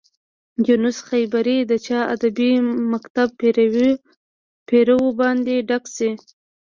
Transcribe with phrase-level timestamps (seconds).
[0.67, 2.51] یونس خیبري د چا ادبي
[2.93, 3.27] مکتب
[4.67, 6.09] پيرو و باید ډک شي.